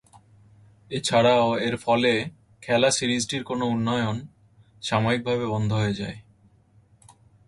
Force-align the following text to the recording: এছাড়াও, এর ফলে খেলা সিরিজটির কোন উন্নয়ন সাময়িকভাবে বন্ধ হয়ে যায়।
এছাড়াও, 0.91 1.47
এর 1.57 1.75
ফলে 1.77 2.11
খেলা 2.63 2.89
সিরিজটির 2.91 3.43
কোন 3.43 3.59
উন্নয়ন 3.61 4.17
সাময়িকভাবে 4.81 5.45
বন্ধ 5.45 5.69
হয়ে 5.73 5.93
যায়। 5.93 6.17